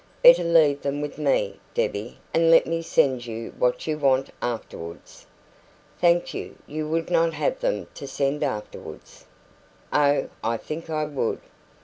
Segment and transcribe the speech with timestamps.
[0.23, 5.27] Better leave them with me, Debbie, and let me send you what you want afterwards."
[5.99, 6.55] "Thank you.
[6.65, 9.25] You would not have them to send afterwards."
[9.93, 11.41] "Oh, I think I would."